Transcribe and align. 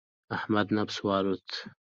د 0.27 0.31
احمد 0.37 0.67
نفس 0.77 0.97
والوت. 1.07 1.49